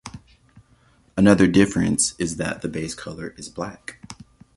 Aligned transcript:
Another 1.15 1.45
difference 1.45 2.15
is 2.17 2.37
that 2.37 2.63
the 2.63 2.67
base 2.67 2.95
color 2.95 3.35
is 3.37 3.49
black. 3.49 3.99